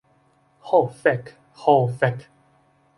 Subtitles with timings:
[0.69, 1.31] Ho fek.
[1.67, 2.29] Ho fek.